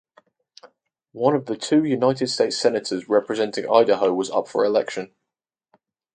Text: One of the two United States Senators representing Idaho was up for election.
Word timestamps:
One 1.11 1.35
of 1.35 1.45
the 1.45 1.55
two 1.55 1.83
United 1.83 2.25
States 2.29 2.57
Senators 2.57 3.07
representing 3.07 3.69
Idaho 3.71 4.11
was 4.11 4.31
up 4.31 4.47
for 4.47 4.65
election. 4.65 5.13